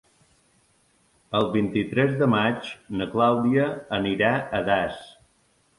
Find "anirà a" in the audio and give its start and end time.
4.01-4.67